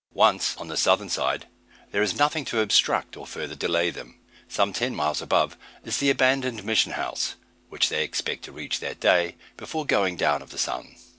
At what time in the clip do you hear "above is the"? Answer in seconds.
5.21-6.09